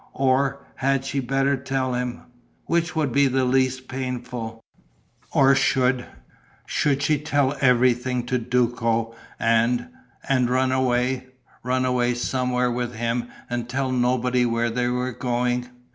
Or 0.17 0.65
had 0.77 1.05
she 1.05 1.19
better 1.19 1.55
tell 1.55 1.93
him?... 1.93 2.21
Which 2.65 2.95
would 2.95 3.11
be 3.11 3.27
the 3.27 3.45
least 3.45 3.87
painful?... 3.87 4.63
Or 5.31 5.53
should... 5.53 6.07
should 6.65 7.03
she 7.03 7.19
tell 7.19 7.55
everything 7.61 8.25
to 8.25 8.39
Duco 8.39 9.13
and... 9.39 9.89
and 10.27 10.49
run 10.49 10.71
away... 10.71 11.27
run 11.61 11.85
away 11.85 12.15
somewhere 12.15 12.71
with 12.71 12.95
him 12.95 13.27
and 13.47 13.69
tell 13.69 13.91
nobody 13.91 14.43
where 14.43 14.71
they 14.71 14.87
were 14.87 15.11
going.... 15.11 15.69